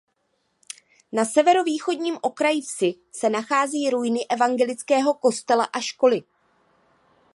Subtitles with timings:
[1.11, 6.23] Na severovýchodním okraji vsi se nachází ruiny evangelického kostela a školy.